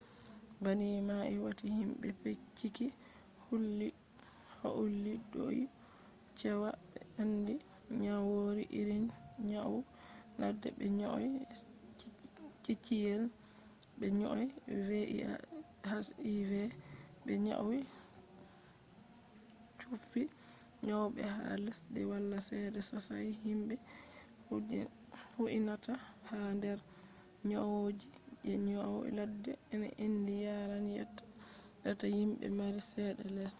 banni 0.63 0.87
mai 1.09 1.33
wati 1.45 1.65
himbe 1.77 2.07
bincike 2.21 2.85
houlli 4.69 5.13
dou 5.33 5.51
cewa 6.39 6.69
be 6.91 6.99
andi 7.21 7.55
nyawoji 8.03 8.63
irin 8.79 9.05
nyau 9.51 9.75
ladde 10.41 10.67
be 10.77 10.85
nyau 10.99 11.17
ciciyel 12.63 13.23
be 13.99 14.05
nyau 14.19 14.35
hiv 16.17 16.63
be 17.25 17.33
nyau 17.45 17.67
chuffi 19.79 20.21
nyawobe 20.85 21.21
ha 21.35 21.45
lesdiji 21.65 22.01
wala 22.11 22.37
cede 22.47 22.79
sosai 22.89 23.29
himbe 23.43 23.75
je 24.69 24.79
huinata 25.37 25.93
ha 26.29 26.37
der 26.63 26.79
nyowoji 27.49 28.07
je 28.45 28.53
nyau 28.67 28.93
ladde 29.17 29.51
je 29.81 29.89
endi 30.05 30.35
yaran 30.45 30.87
reta 31.85 32.07
himbe 32.17 32.45
mari 32.57 32.81
cede 32.93 33.23
lesde 33.35 33.49